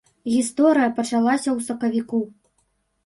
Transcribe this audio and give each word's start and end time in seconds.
Гісторыя 0.35 0.87
пачалася 0.99 1.45
ў 1.45 1.59
сакавіку. 1.67 2.25